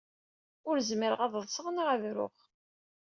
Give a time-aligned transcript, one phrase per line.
[0.69, 2.37] Ur zmireɣ ad ḍseɣ neɣ ad ruɣ.